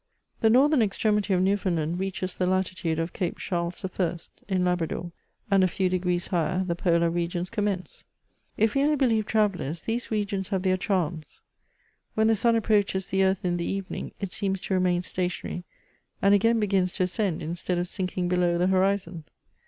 The 0.39 0.49
northern 0.49 0.81
extremity 0.81 1.31
of 1.31 1.43
Newfoundland 1.43 1.99
reaches 1.99 2.33
the 2.35 2.47
latitude 2.47 2.97
of 2.97 3.13
Cape 3.13 3.37
Charles 3.37 3.85
I., 3.85 4.17
in 4.47 4.65
Labrador, 4.65 5.11
and 5.51 5.63
a 5.63 5.67
few 5.67 5.89
degrees 5.89 6.25
higher 6.29 6.63
the 6.63 6.73
Polar 6.73 7.11
regions 7.11 7.51
commence. 7.51 8.03
If 8.57 8.73
we 8.73 8.83
may 8.83 8.95
believe 8.95 9.27
travellers, 9.27 9.83
these 9.83 10.09
regions 10.09 10.47
have 10.47 10.63
their 10.63 10.75
charms: 10.75 11.41
when 12.15 12.25
the 12.25 12.35
sun 12.35 12.55
approaches 12.55 13.09
the 13.11 13.23
earth 13.23 13.45
in 13.45 13.57
the 13.57 13.65
evening, 13.71 14.11
it 14.19 14.31
seems 14.31 14.59
to 14.61 14.73
remain 14.73 15.03
stationary, 15.03 15.65
and 16.19 16.33
again 16.33 16.59
begins 16.59 16.93
to 16.93 17.03
ascend 17.03 17.43
instead 17.43 17.77
of 17.77 17.87
sinking 17.87 18.27
below 18.27 18.57
the 18.57 18.65
horizon. 18.65 19.25